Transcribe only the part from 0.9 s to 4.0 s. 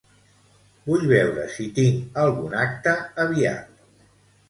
veure si tinc algun acte aviat.